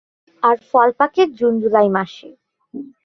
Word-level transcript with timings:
আর 0.43 0.55
ফল 0.69 0.89
পাকে 0.99 1.21
জুন-জুলাই 1.37 1.89
মাসে। 1.89 2.29